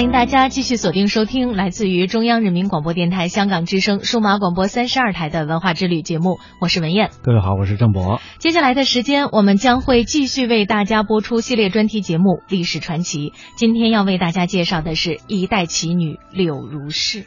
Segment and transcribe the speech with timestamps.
[0.00, 7.10] 欢迎大家继续锁定收听来自于中央人民广播电台香港之声数码广播三十二台的文化之旅节目，我是文燕。
[7.20, 8.18] 各位好，我是郑博。
[8.38, 13.28] 接下来的时间，我们将会继续为大家播出系列专题节目《历史传奇》。
[13.56, 17.26] 今天要为大家介绍的是一代奇女柳如是。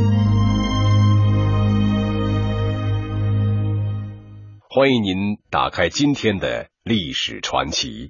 [4.73, 8.09] 欢迎您打开今天的历史传奇。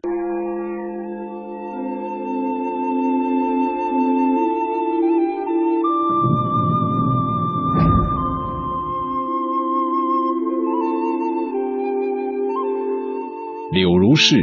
[13.72, 14.38] 柳如是，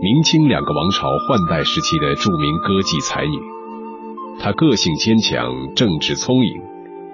[0.00, 3.40] 明清两个王朝换代时期的著名歌妓才女。
[4.38, 6.62] 她个性坚强，正直聪颖，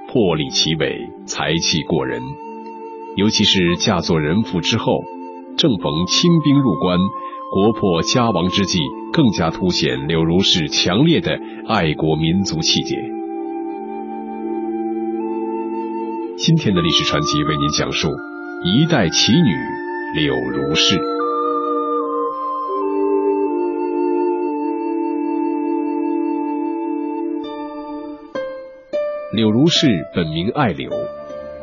[0.09, 2.21] 魄力奇伟，才气过人。
[3.17, 5.01] 尤其是嫁作人妇之后，
[5.57, 6.99] 正逢清兵入关，
[7.53, 8.81] 国破家亡之际，
[9.13, 11.39] 更加凸显柳如是强烈的
[11.69, 12.97] 爱国民族气节。
[16.37, 18.09] 今天的历史传奇为您讲述
[18.65, 20.97] 一代奇女柳如是。
[29.33, 30.91] 柳如是本名爱柳。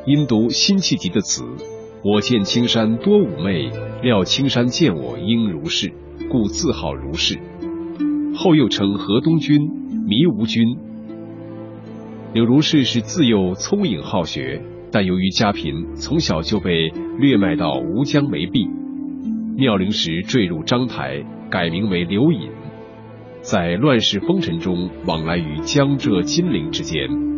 [0.07, 1.43] 因读辛弃疾的词
[2.03, 3.69] “我见青山多妩媚，
[4.01, 5.93] 料青山见我应如是”，
[6.27, 7.37] 故自号如是。
[8.33, 9.61] 后又称河东君、
[10.07, 10.75] 迷吾君。
[12.33, 16.89] 柳如是是自幼聪颖好学，但由于家贫，从小就被
[17.19, 18.67] 掠卖到吴江梅壁。
[19.55, 22.49] 妙龄时坠入章台，改名为柳隐，
[23.41, 27.30] 在乱世风尘中往来于江浙金陵之间。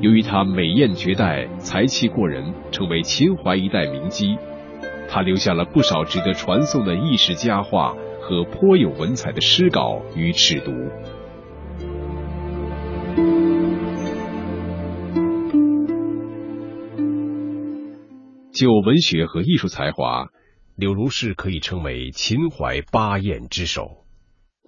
[0.00, 4.38] 由于他美艳绝代，才气过人，成为秦淮一代名妓。
[5.08, 10.90] 他留下了不少值得传颂的轶事佳话和颇有文采的诗稿与尺牍。
[18.52, 20.28] 就文学和艺术才华，
[20.76, 24.04] 柳如是可以称为秦淮八艳之首。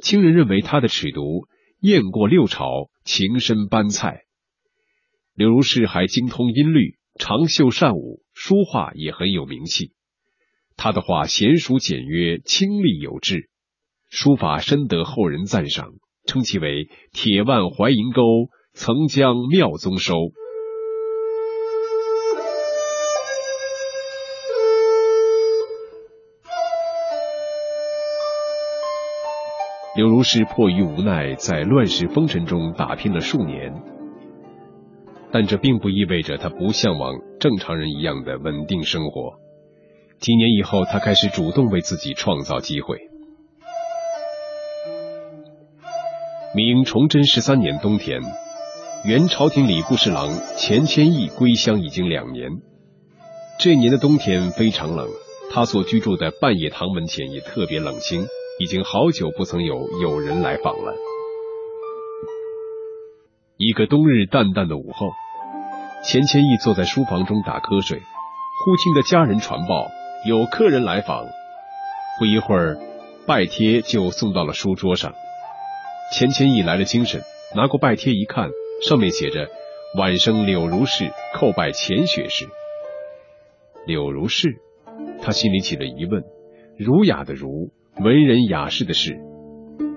[0.00, 1.46] 清人认为他的尺牍
[1.80, 4.22] 艳过六朝，情深班菜。
[5.40, 9.94] 柳如是还精通音律，长袖善舞，书画也很有名气。
[10.76, 13.48] 他的画娴熟简约，清丽有致，
[14.10, 15.92] 书法深得后人赞赏，
[16.26, 20.14] 称其为“铁腕怀银钩，曾将妙宗收”。
[29.96, 33.99] 柳如是迫于无奈，在乱世风尘中打拼了数年。
[35.32, 39.38] 但这并不意味着他不向往正常人一样的稳定生活。
[40.18, 42.98] 几年以后，他开始主动为自己创造机会。
[46.54, 48.20] 明崇祯十三年冬天，
[49.04, 52.50] 原朝廷礼部侍郎钱谦益归乡已经两年。
[53.58, 55.08] 这年的冬天非常冷，
[55.52, 58.26] 他所居住的半野堂门前也特别冷清，
[58.58, 60.92] 已经好久不曾有友人来访了。
[63.62, 65.12] 一个冬日淡淡的午后，
[66.02, 69.86] 钱谦益坐在书房中打瞌睡，忽听得家人传报
[70.26, 71.26] 有客人来访。
[72.18, 72.78] 不一会儿，
[73.26, 75.12] 拜帖就送到了书桌上。
[76.10, 77.20] 钱谦益来了精神，
[77.54, 78.48] 拿过拜帖一看，
[78.82, 79.46] 上面写着
[79.94, 82.48] “晚生柳如是，叩拜钱学士”。
[83.84, 84.56] 柳如是，
[85.20, 86.24] 他心里起了疑问：
[86.78, 89.20] 儒雅的儒，文人雅士的士。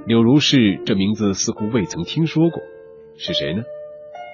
[0.06, 2.62] 柳如是这名字似乎未曾听说过，
[3.18, 3.64] 是谁呢？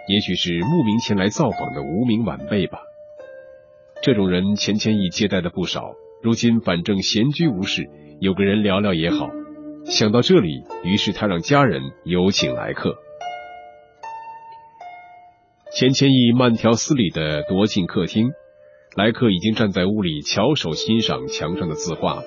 [0.08, 2.80] 也许是慕名前来造访的无名晚辈吧。
[4.02, 5.94] 这种人钱谦益接待的不少，
[6.24, 7.90] 如今反正闲居无事，
[8.20, 9.30] 有个人聊聊也好。
[9.86, 12.98] 想到这里，于是他让家人有请来客。
[15.72, 18.32] 钱谦益慢条斯理的踱进客厅，
[18.96, 22.24] 来客已经站在屋里翘首欣赏墙上的字画了。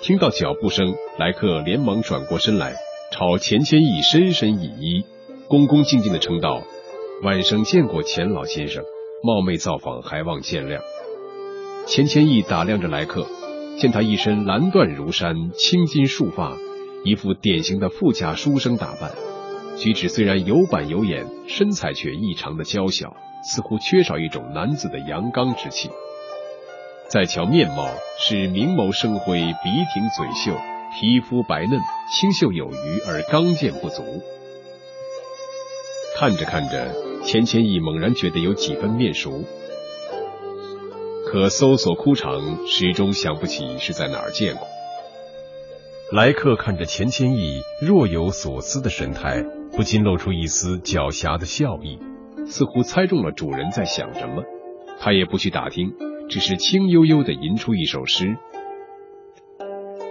[0.00, 2.76] 听到脚步声，来客连忙转过身来，
[3.12, 5.04] 朝钱谦益深深一揖，
[5.52, 6.62] 恭恭敬敬的称道
[7.22, 8.82] ：“晚生见过钱老先生，
[9.22, 10.80] 冒昧造访，还望见谅。”
[11.86, 13.26] 钱谦益打量着来客，
[13.76, 16.56] 见他一身蓝缎如衫，青金束发，
[17.04, 19.12] 一副典型的富家书生打扮，
[19.76, 23.14] 举止虽然有板有眼，身材却异常的娇小，
[23.44, 25.90] 似乎缺少一种男子的阳刚之气。
[27.08, 30.58] 再瞧面貌，是明眸生辉，鼻挺嘴秀，
[30.98, 31.78] 皮肤白嫩，
[32.10, 34.02] 清秀有余而刚健不足。
[36.22, 39.42] 看着看着，钱谦益猛然觉得有几分面熟，
[41.26, 44.68] 可搜索枯肠，始终想不起是在哪儿见过。
[46.12, 49.42] 来客看着钱谦益若有所思的神态，
[49.72, 51.98] 不禁露出一丝狡黠的笑意，
[52.46, 54.44] 似乎猜中了主人在想什么。
[55.00, 55.92] 他也不去打听。
[56.28, 58.36] 只是轻悠悠的吟出一首诗：“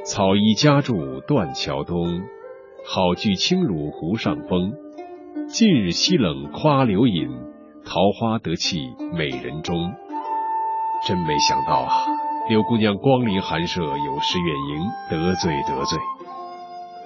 [0.04, 2.20] 草衣家住断桥东，
[2.84, 4.74] 好句轻如湖上风。
[5.54, 7.28] 近日西冷夸柳隐，
[7.84, 9.92] 桃花得气美人中。”
[11.06, 12.06] 真没想到啊，
[12.48, 16.00] 柳姑娘光临寒舍，有失远迎，得罪得罪。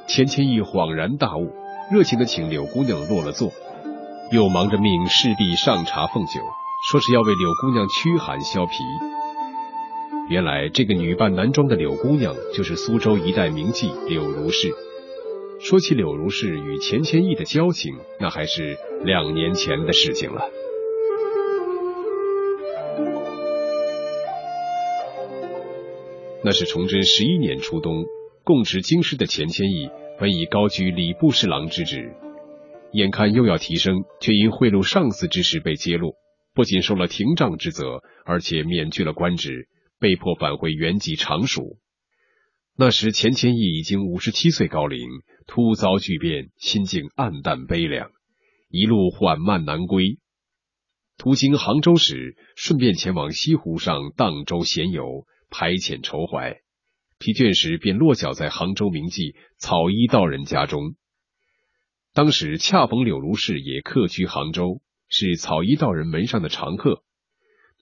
[0.06, 1.52] 钱谦益恍然大悟，
[1.92, 3.50] 热情的请柳姑娘落了座，
[4.32, 6.40] 又忙着命侍婢上茶奉酒。
[6.92, 8.84] 说是要为柳姑娘驱寒消皮。
[10.30, 14.72] 原来这个女扮男装的柳姑娘，就是苏州一代名妓柳如是。
[15.60, 20.50] 说起柳如是与钱谦益的交情，那还是两年前的事情了。
[26.44, 28.06] 那是崇祯十一年初冬，
[28.44, 32.14] 供职京师的钱谦益本已高居礼部侍郎之职，
[32.92, 36.14] 眼看又要提升，却因贿赂上司之事被揭露。
[36.54, 39.68] 不仅受了廷杖之责，而且免去了官职，
[40.00, 41.78] 被迫返回原籍常熟。
[42.78, 45.08] 那时钱谦益已经五十七岁高龄，
[45.48, 48.12] 突遭巨变，心境暗淡悲凉，
[48.68, 50.20] 一路缓慢南归。
[51.18, 56.60] 途经杭州时，顺便前往西湖上荡舟闲游，排遣愁怀。
[57.18, 60.96] 疲倦时，便落脚在杭州名妓草衣道人家中。
[62.14, 64.82] 当时恰逢柳如是也客居杭州。
[65.08, 67.04] 是草衣道人门上的常客。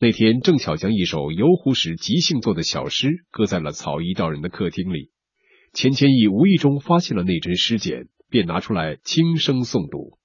[0.03, 5.13] 那天正巧将一首游湖时即兴作的小诗搁在了草衣道人的客厅里。
[5.71, 10.17] 钱谦益无意中发现了那针诗简，便拿出来轻声诵读：“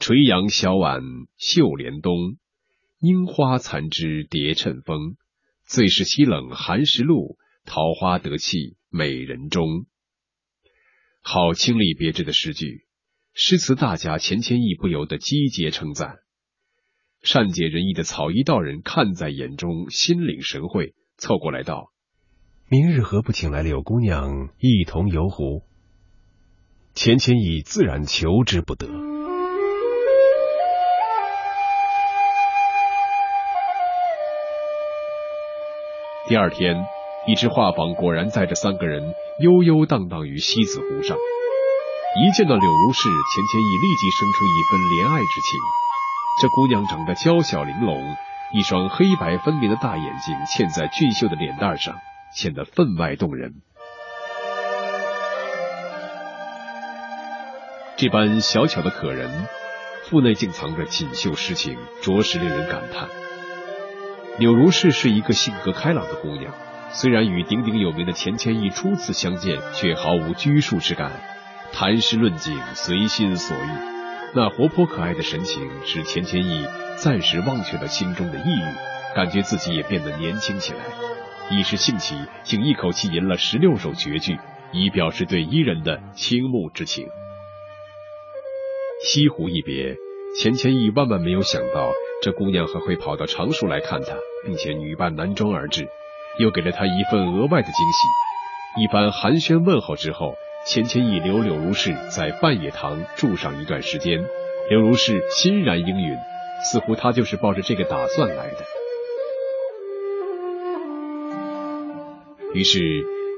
[0.00, 1.02] 垂杨小晚
[1.36, 2.36] 绣帘东，
[2.98, 5.14] 樱花残枝叠衬风。
[5.64, 9.86] 最是凄冷寒食路，桃花得气美人中。”
[11.22, 12.88] 好清丽别致的诗句。
[13.34, 16.16] 诗词大家钱谦益不由得击节称赞，
[17.22, 21.92] 善解人意的草衣道人看在眼中，心领神会，凑过来道
[22.68, 25.62] ：“明日何不请来柳姑娘一同游湖？”
[26.94, 28.88] 钱谦益自然求之不得。
[36.26, 36.84] 第二天，
[37.28, 41.16] 一只画舫果然载着三个人悠悠荡荡于西子湖上。
[41.16, 45.91] 一见到柳如是，钱谦益立即生出一份怜爱之情。
[46.40, 48.16] 这姑娘长得娇小玲珑，
[48.52, 51.94] 一双黑白分明的大眼睛嵌在俊秀的脸蛋上，
[52.34, 53.54] 显得分外动人。
[57.96, 59.46] 这般小巧的可人，
[60.04, 63.08] 腹内竟藏着锦绣诗情，着实令人感叹。
[64.38, 66.52] 柳如是是一个性格开朗的姑娘，
[66.90, 71.12] 虽然与鼎鼎有名的钱谦益初次相见，却毫无拘束之感。
[71.72, 73.91] 谈诗论景，随心所欲，
[74.34, 80.80] 那活泼可爱的神情使钱谦益暂时忘却了心中的抑郁，感觉自己也变得年轻起来。
[81.50, 84.38] 一时兴起，竟一口气吟了十六首绝句，
[84.72, 87.06] 以表示对伊人的倾慕之情。
[89.04, 89.96] 西湖一别，
[90.40, 95.86] 钱谦益万万没有想到，这姑娘还会跑到常熟来看他，并且女扮男装而至，
[96.38, 98.82] 又给了他一份额外的惊喜。
[98.82, 104.24] 一番寒暄问候之后，钱谦益留柳如是在半野堂住上一段时间。
[104.70, 106.16] 柳如是欣然应允，
[106.64, 108.64] 似乎他就是抱着这个打算来的。
[112.54, 112.78] 于是，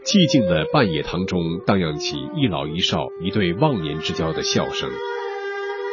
[0.04, 4.90] 寂静的半野堂中荡漾起一老一少一对忘年之交的笑声。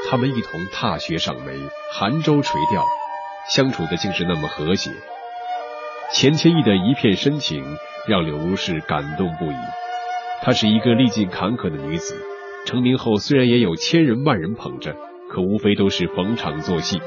[0.09, 1.53] 他们一同踏雪赏梅，
[1.93, 2.85] 寒舟垂钓，
[3.49, 4.91] 相处的竟是那么和谐。
[6.11, 7.63] 钱谦益的一片深情
[8.05, 9.55] 让柳如是感动不已。
[10.43, 12.15] 她是一个历尽坎坷的女子，
[12.65, 14.95] 成名后虽然也有千人万人捧着，
[15.29, 17.01] 可无非都是逢场作戏，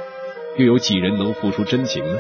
[0.57, 2.19] 又有几人能付出真情呢？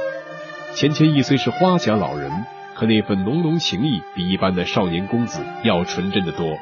[0.74, 2.30] 钱谦益虽是花甲老人。
[2.76, 6.58] 可那份浓浓情谊，比一般的少年公子要纯真的多。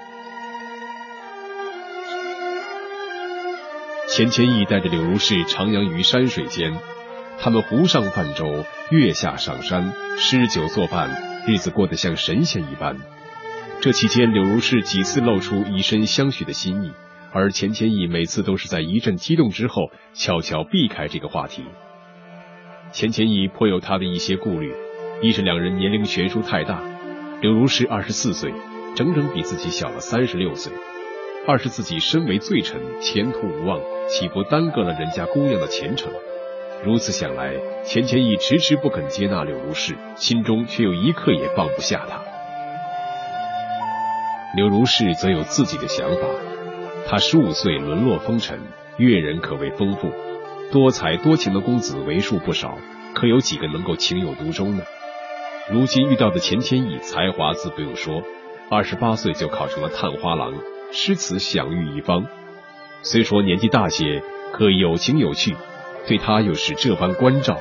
[4.11, 6.77] 钱谦益带着柳如是徜徉于山水间，
[7.41, 11.09] 他们湖上泛舟，月下赏山，诗酒作伴，
[11.47, 12.99] 日子过得像神仙一般。
[13.83, 16.93] 这期间，柳如是几次露出以身相许的心意，
[17.33, 21.65] 而钱谦益每次都是在一阵激动之后，悄悄避开这个话题。
[22.93, 24.73] 钱谦益颇有他的一些顾虑。
[25.21, 26.81] 一是两人年龄悬殊太大，
[27.41, 28.55] 柳如是二十四岁，
[28.95, 30.73] 整整比自己小了三十六岁；
[31.49, 36.13] 二是自己身为罪臣，前途无望，岂不耽搁了人家姑娘的前程？
[36.85, 42.23] 如此想来，钱谦益迟迟不肯接纳柳如是，心中却又一刻也放不下他。
[44.55, 46.27] 柳如是则有自己的想法，
[47.09, 48.61] 他十五岁沦落风尘，
[48.99, 50.11] 阅人可谓丰富，
[50.71, 52.77] 多才多情的公子为数不少，
[53.15, 54.85] 可有几个能够情有独钟呢？
[55.71, 58.23] 如今遇到的钱谦益，才华自不用说，
[58.69, 60.53] 二十八岁就考成了探花郎，
[60.93, 62.27] 诗词享誉一方。
[63.01, 65.57] 虽说年纪大些，可有情有趣，
[66.07, 67.59] 对他又是这般关照。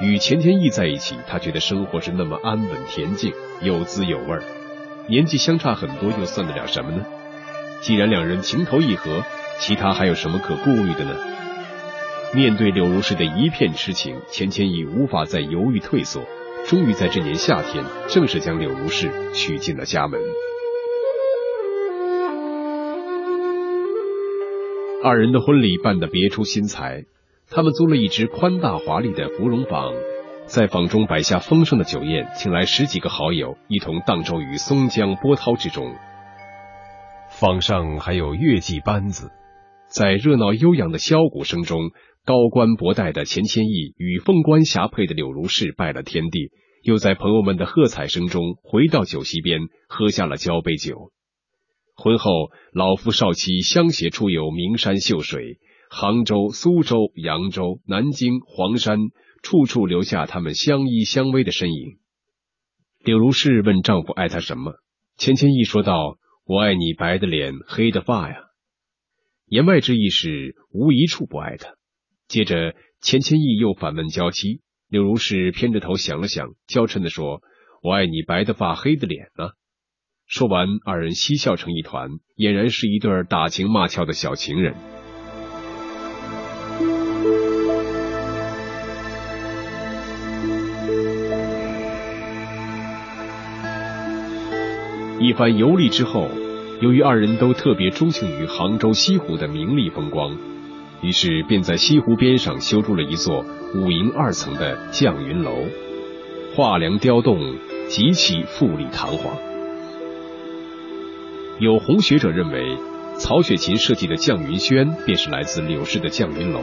[0.00, 4.42] 与钱谦益在一起，他觉得生活是那么安稳恬静，有滋有味儿。
[5.06, 7.04] 年纪相差很多，又算得了什么呢？
[7.80, 9.22] 既然两人情投意合，
[9.60, 11.14] 其他还有什么可顾虑的呢？
[12.34, 16.22] 面对柳如是的一片痴情，钱谦益无法再犹豫退缩。
[16.66, 20.18] 终于在这年夏天，正式将柳如是娶进了家门。
[25.02, 27.04] 二人的婚礼办得别出心裁，
[27.50, 29.92] 他们租了一只宽大华丽的芙蓉坊，
[30.46, 35.94] 在坊中摆下丰盛的酒宴，请来十几个好友，一同荡舟于松江波涛之中。
[37.30, 39.30] 坊上还有乐伎班子，
[39.88, 41.90] 在热闹悠扬的箫鼓声中。
[42.26, 49.60] 高官博带的钱谦益与凤冠霞帔的柳如是拜了天地，又在朋友们的喝彩声中回到酒席边，
[49.90, 51.12] 喝下了交杯酒。
[51.94, 52.30] 婚后，
[52.72, 55.58] 老夫少妻相携出游名山秀水，
[55.90, 59.00] 杭州、苏州、扬州、南京、黄山，
[59.44, 61.98] 处处留下他们相依相偎的身影。
[63.04, 64.80] 柳如是问丈夫爱她什么，
[65.18, 68.36] 钱谦益说道：“我爱你白的脸，黑的发呀。”
[69.44, 71.74] 言外之意是无一处不爱他。
[72.26, 77.42] 接着，钱谦益又反问娇妻柳如是，偏着头想了想，娇嗔的说
[77.84, 79.50] ：“我爱你白的发，黑的脸呢。”
[80.26, 84.74] 说完，二人嬉笑成一团，俨然是一对打情骂俏的小情人。
[95.24, 96.28] 一番游历之后，
[96.82, 100.36] 由于二人都特别钟情于杭州西湖的名丽风光。
[101.00, 103.42] 于是便在西湖边上修筑了一座
[103.74, 105.64] 五营二层的绛云楼，
[106.54, 107.40] 画梁雕栋，
[107.88, 109.34] 极其富丽堂皇。
[111.58, 112.76] 有红学者认为，
[113.16, 116.60] 曹雪芹设计的绛云轩便是来自柳氏的绛云楼。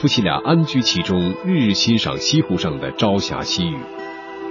[0.00, 3.76] 夫妻俩安居其中，日日欣赏西湖上的朝霞夕雨，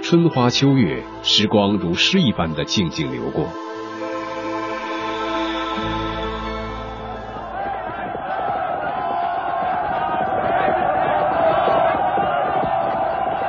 [0.02, 3.44] 春花秋月，时光如诗一般的静静流过。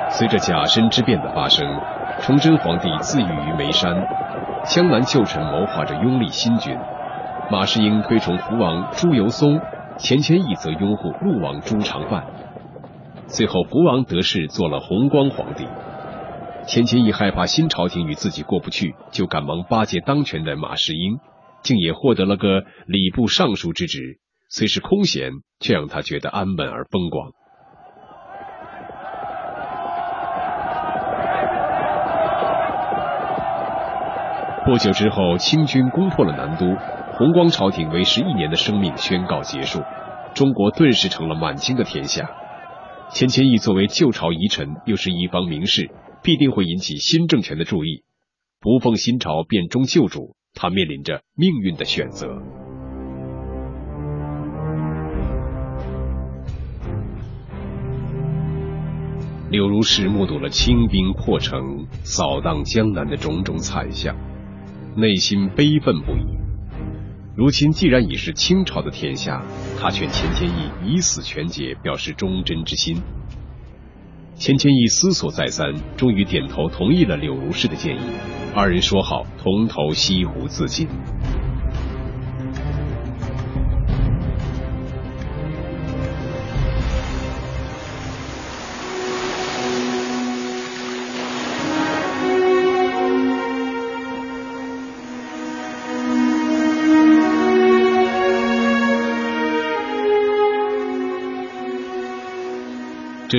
[0.10, 1.65] 随着甲申之变的发生，
[2.20, 3.96] 崇祯皇帝自缢于眉山，
[4.65, 6.77] 江南旧臣谋划着拥立新君。
[7.50, 9.62] 马士英推崇福王朱由崧，
[9.98, 12.25] 钱谦益则拥护陆王朱常范。
[13.27, 15.65] 最后，福王得势，做了弘光皇帝。
[16.70, 21.18] 钱谦益害怕新朝廷与自己过不去，就赶忙巴结当权的马士英，
[21.64, 24.20] 竟也获得了个礼部尚书之职。
[24.50, 27.32] 虽是空闲，却让他觉得安稳而风光。
[34.64, 36.76] 不久之后，清军攻破了南都，
[37.14, 39.82] 弘光朝廷为时一年的生命宣告结束，
[40.36, 42.30] 中国顿时成了满清的天下。
[43.10, 45.90] 钱谦益作为旧朝遗臣，又是一方名士，
[46.22, 48.04] 必定会引起新政权的注意。
[48.60, 52.42] 不奉新朝，变忠旧主，他面临着命运的选择。
[59.50, 64.16] 柳如是目睹了清兵破城、扫荡江南的种种惨象，
[64.96, 66.38] 内心悲愤不已。
[67.36, 69.44] 如今既然已是清朝的天下，
[69.80, 73.02] 他劝钱谦益以死权节，表示忠贞之心。
[74.39, 78.00] 钱谦益思索再三，终于点头同意了柳如是的建议。
[78.55, 80.88] 二人说好同投西湖自尽。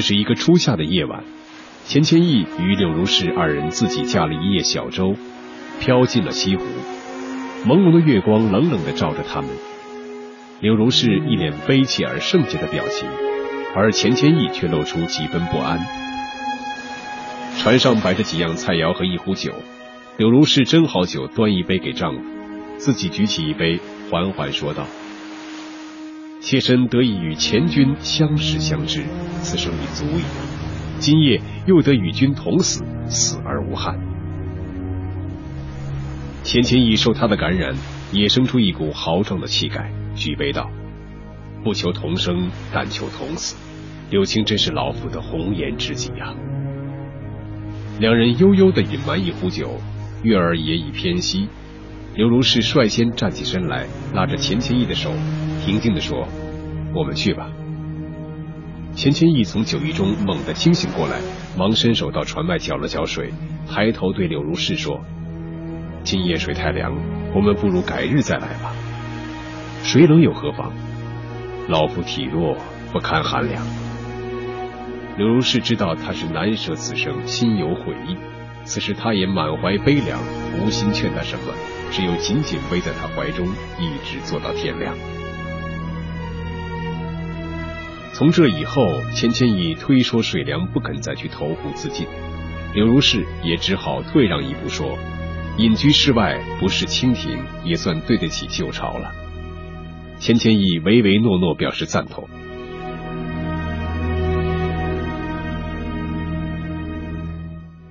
[0.00, 1.24] 这是一个初夏的夜晚，
[1.84, 5.14] 钱谦益与柳如是二人自己驾了一叶小舟，
[5.78, 6.64] 飘进了西湖。
[7.66, 9.50] 朦胧的月光冷冷的照着他们，
[10.60, 13.06] 柳如是一脸悲切而圣洁的表情，
[13.74, 15.78] 而钱谦益却露出几分不安。
[17.58, 19.52] 船上摆着几样菜肴和一壶酒，
[20.16, 22.22] 柳如是斟好酒，端一杯给丈夫，
[22.78, 23.78] 自己举起一杯，
[24.10, 24.86] 缓缓说道。
[26.40, 29.04] 妾身得以与前君相识相知，
[29.42, 30.22] 此生已足矣。
[30.98, 33.98] 今夜又得与君同死，死而无憾。
[36.42, 37.74] 钱谦益受他的感染，
[38.10, 40.70] 也生出一股豪壮的气概，举杯道
[41.62, 43.54] ：“不求同生，但求同死。
[44.10, 46.34] 柳青真是老夫的红颜知己呀。”
[48.00, 49.78] 两人悠悠的饮完一壶酒，
[50.22, 51.48] 月儿也已偏西。
[52.14, 55.12] 刘如是率先站起身来，拉着钱谦益的手，
[55.64, 56.26] 平静地说
[56.94, 57.50] ：“我们去吧。”
[58.96, 61.20] 钱谦益从酒意中猛地清醒过来，
[61.56, 63.32] 忙伸手到船外搅了搅水，
[63.68, 65.00] 抬头对柳如是说
[66.02, 66.92] ：“今夜水太凉，
[67.34, 68.74] 我们不如改日再来吧。
[69.84, 70.72] 水冷又何妨？
[71.68, 72.56] 老夫体弱，
[72.92, 73.64] 不堪寒凉。”
[75.16, 78.16] 柳如是知道他是难舍此生，心有悔意，
[78.64, 80.18] 此时他也满怀悲凉，
[80.58, 81.52] 无心劝他什么。
[81.92, 83.46] 只有紧紧偎在他怀中，
[83.78, 84.94] 一直坐到天亮。
[88.20, 88.82] 从这以后，
[89.14, 92.06] 钱谦益推说水凉，不肯再去投湖自尽。
[92.74, 94.98] 柳如是也只好退让一步，说
[95.56, 99.12] ：“隐居室外，不是清廷，也算对得起旧朝了。”
[100.20, 102.28] 钱谦益唯唯诺诺，表示赞同。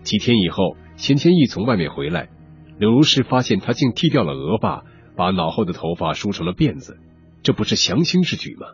[0.03, 2.29] 几天以后，钱谦益从外面回来。
[2.77, 4.83] 柳如是发现他竟剃掉了额发，
[5.15, 6.99] 把脑后的头发梳成了辫子，
[7.41, 8.67] 这不是降清之举吗？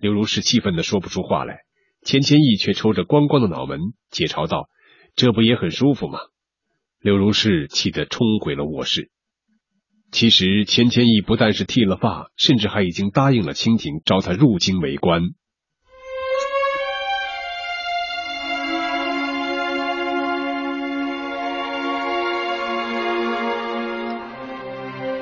[0.00, 1.60] 柳如是气愤的说不出话来。
[2.02, 3.78] 钱谦益却抽着光光的脑门，
[4.10, 4.70] 解嘲道
[5.14, 6.18] ：“这不也很舒服吗？”
[6.98, 9.10] 柳如是气得冲回了卧室。
[10.10, 15.22] 其实钱谦益不但是剃了发，甚至还已经答应了清廷招他入京为官。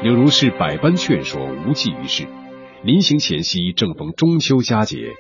[0.05, 2.29] 柳如是百般劝说，无济于事。
[2.85, 5.13] 临行前夕，正逢中秋佳节，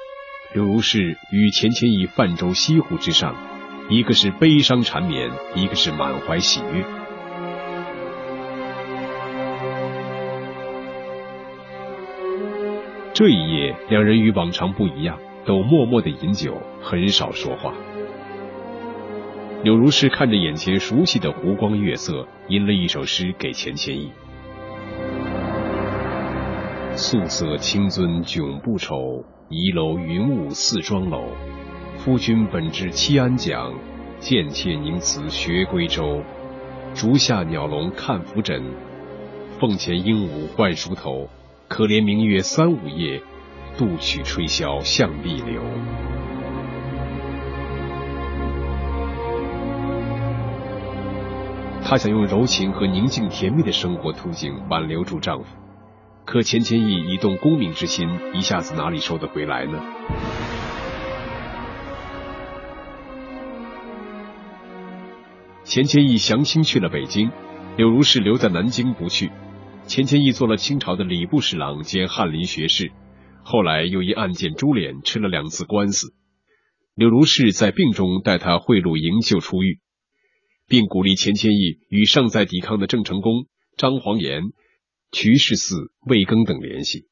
[0.55, 3.35] 柳如是与钱谦益泛舟西湖之上，
[3.90, 6.85] 一个是悲伤缠绵，一个是满怀喜悦。
[13.12, 17.75] 这一夜，两人与往常不一样，都默默的饮酒，很少说话。
[19.64, 24.12] 柳如是看着眼前熟悉的湖光月色，吟了一首诗给钱谦益。
[26.98, 31.26] 素色清尊迥不丑，仪楼云雾似妆楼。
[31.96, 33.72] 夫君本知七安讲，
[34.18, 36.20] 贱妾宁辞学归舟。
[36.96, 38.61] 竹下鸟笼看拂枕，
[39.61, 41.28] 凤前鹦鹉换梳头。
[41.68, 43.22] 可怜明月三五夜，
[43.78, 45.62] 杜曲吹箫向碧流。
[51.84, 55.46] 她想用柔情和宁静甜蜜的生活途径挽留住丈夫。
[56.31, 59.83] 可钱谦益一动功名之心，一下子哪里收得回来呢？
[65.64, 67.31] 钱谦益降清去了北京，
[67.79, 69.31] 柳如是留在南京不去。
[69.87, 72.93] 钱谦益做了清朝的礼部侍郎兼翰林学士，
[73.43, 76.12] 后来又因案件株连，吃了两次官司。
[76.95, 79.81] 柳如是在病中带他贿赂营救出狱，
[80.67, 83.47] 并鼓励钱谦益与尚在抵抗的郑成功、
[83.79, 84.43] 张煌言。
[85.11, 87.07] 瞿氏嗣、魏庚等联系。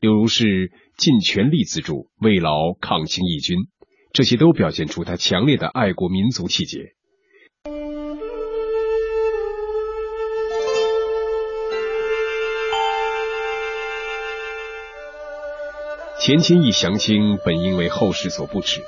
[0.00, 3.58] 柳如是尽全力资助慰劳抗清义军，
[4.12, 6.94] 这些都表现出他强烈的爱国民族气节。
[16.20, 18.80] 钱谦益降清本应为后世所不齿，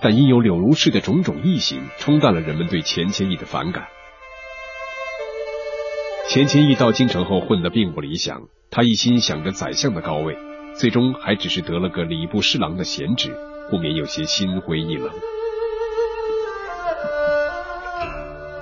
[0.00, 3.88] 但因有柳如是的种种异行，冲淡了人们对钱谦益的反感。
[6.28, 10.36] 钱谦益到京城后混得并不理想，他一心想着宰相的高位，
[10.74, 13.34] 最终还只是得了个礼部侍郎的闲职，
[13.70, 15.10] 不免有些心灰意冷。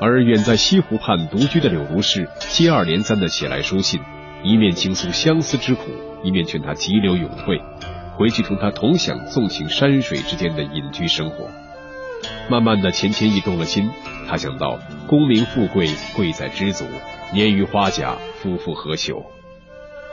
[0.00, 4.00] 而远在西湖畔独居的柳如是，接二连三的写来书信，
[4.44, 5.90] 一面倾诉相思之苦，
[6.22, 7.60] 一面劝他急流勇退。
[8.16, 11.50] 回去同他同享纵情山水之间的隐居生活。
[12.48, 13.90] 慢慢的，钱谦益动了心。
[14.28, 16.84] 他想到功名富贵贵在知足，
[17.32, 19.24] 年逾花甲夫复何求？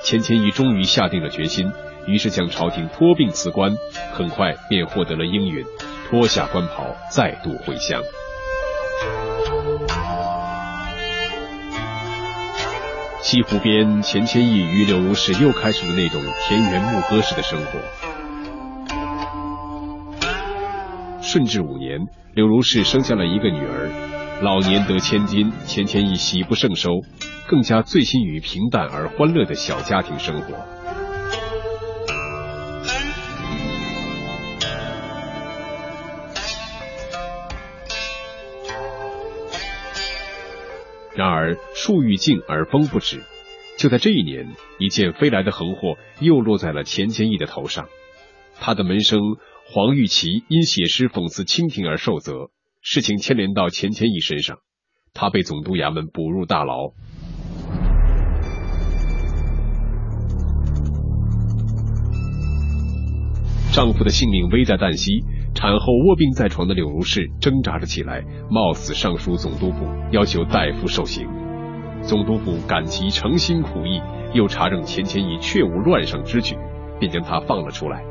[0.04, 1.72] 钱谦益终于下定了决心，
[2.06, 3.76] 于是向朝廷托病辞官，
[4.12, 5.66] 很快便获得了应允，
[6.10, 8.02] 脱下官袍，再度回乡。
[13.22, 18.13] 西湖边，钱谦益与柳如是又开始了那种田园牧歌式的生活。
[21.34, 22.00] 顺治五年，
[22.36, 27.02] 柳如是生下了一个女儿，老年得千金，钱谦益喜不胜收，
[27.48, 30.54] 更加醉心于平淡而欢乐的小家庭生活。
[41.16, 43.24] 然而树欲静而风不止，
[43.80, 47.88] 就在这一年，一件飞来的横祸又落在了钱谦益的头上。
[48.60, 49.20] 他的门生
[49.66, 54.60] 黄玉琪因写诗讽刺清廷而受责，事情牵连到钱谦益身上，
[55.14, 56.92] 他被总督衙门捕入大牢。
[63.72, 65.24] 丈夫的性命危在旦夕。
[65.56, 71.28] 产后卧病在床的柳如是挣扎着起来，冒死上书总督府，要求代夫受刑。
[72.02, 74.02] 总督府感其诚心苦意，
[74.34, 76.58] 又查证钱谦益确无乱上之举，
[77.00, 78.04] 便将他放了出来。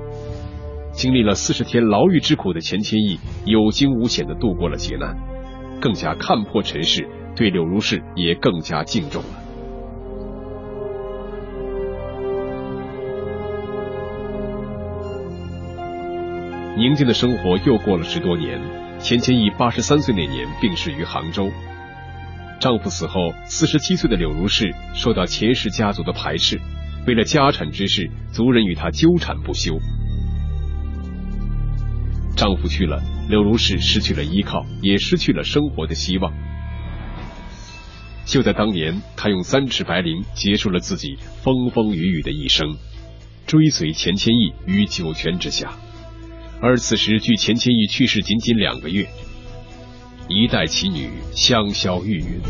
[0.93, 5.17] 经历了四十天牢狱之苦的钱谦益有惊无险的度过了劫难，
[5.81, 9.29] 更加看破尘世，对柳如是也更加敬重了。
[16.77, 18.61] 宁静的生活又过了十多年，
[18.99, 21.51] 钱谦益八十三岁那年病逝于杭州。
[22.61, 26.61] 丈夫死后，四十七岁的柳如是受到钱氏家族的排斥，
[27.07, 29.79] 为了家产之事，族人与她纠缠不休。
[32.43, 36.33] 丈夫去了，柳如是失去了依靠，也失去了生活的希望。
[38.25, 42.75] 就在当年，她用三尺白绫结束了自己风风雨雨的一生，
[43.47, 45.75] 追随钱谦益于九泉之下。
[46.61, 49.07] 而此时，距钱谦益去世仅仅两个月，
[50.29, 52.41] 一代奇女香消玉殒。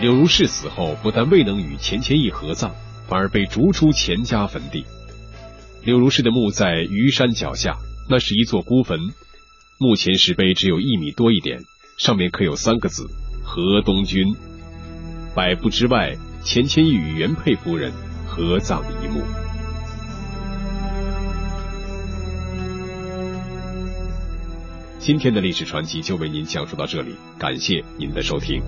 [0.00, 2.72] 柳如是死后，不但未能与钱谦益合葬，
[3.06, 4.86] 反而被逐出钱家坟地。
[5.82, 8.98] 柳如是的墓在虞山脚下，那是一座孤坟，
[9.78, 11.62] 墓前石碑只有一米多一点，
[11.96, 13.08] 上面刻有三个字
[13.42, 14.26] “河东君”。
[15.34, 16.14] 百步之外，
[16.44, 17.90] 钱谦益与原配夫人
[18.26, 19.22] 合葬一墓。
[24.98, 28.62] 今天的历史传奇就为您讲述到这里，感谢您的收听。